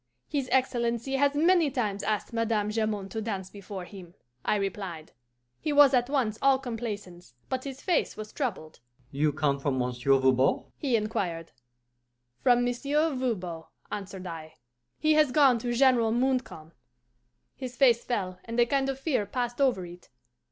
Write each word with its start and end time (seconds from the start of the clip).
'His 0.27 0.49
Excellency 0.51 1.17
has 1.17 1.35
many 1.35 1.69
times 1.69 2.01
asked 2.01 2.33
Madame 2.33 2.71
Jamond 2.71 3.11
to 3.11 3.21
dance 3.21 3.51
before 3.51 3.85
him,' 3.85 4.15
I 4.43 4.55
replied. 4.55 5.11
He 5.59 5.71
was 5.71 5.93
at 5.93 6.09
once 6.09 6.39
all 6.41 6.57
complaisance, 6.57 7.35
but 7.49 7.65
his 7.65 7.81
face 7.83 8.17
was 8.17 8.33
troubled. 8.33 8.79
'You 9.11 9.31
come 9.31 9.59
from 9.59 9.77
Monsieur 9.77 10.17
Voban?' 10.17 10.63
he 10.75 10.95
inquired. 10.95 11.51
'From 12.39 12.65
Monsieur 12.65 13.13
Voban,' 13.13 13.65
answered 13.91 14.25
I. 14.25 14.55
'He 14.97 15.13
has 15.13 15.31
gone 15.31 15.59
to 15.59 15.71
General 15.71 16.11
Montcalm.' 16.11 16.71
His 17.55 17.75
face 17.75 18.03
fell, 18.03 18.39
and 18.45 18.59
a 18.59 18.65
kind 18.65 18.89
of 18.89 18.97
fear 18.99 19.27
passed 19.27 19.61
over 19.61 19.85
it. 19.85 20.09